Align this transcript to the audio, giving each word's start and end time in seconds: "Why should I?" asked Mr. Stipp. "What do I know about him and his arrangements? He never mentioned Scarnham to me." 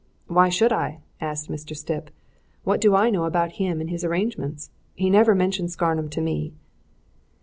"Why 0.25 0.49
should 0.49 0.73
I?" 0.73 0.97
asked 1.19 1.47
Mr. 1.47 1.77
Stipp. 1.77 2.09
"What 2.63 2.81
do 2.81 2.95
I 2.95 3.11
know 3.11 3.25
about 3.25 3.51
him 3.61 3.79
and 3.79 3.91
his 3.91 4.03
arrangements? 4.03 4.71
He 4.95 5.11
never 5.11 5.35
mentioned 5.35 5.69
Scarnham 5.69 6.09
to 6.09 6.21
me." 6.21 6.53